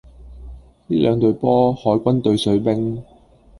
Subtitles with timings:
[0.87, 3.03] 呢兩隊波海軍對水兵